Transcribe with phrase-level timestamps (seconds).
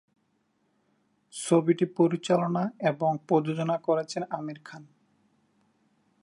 [1.33, 4.83] ছবিটি পরিচালনা এবং প্রযোজনা করেছেন আমির খান।